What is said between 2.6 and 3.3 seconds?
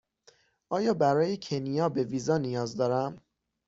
دارم؟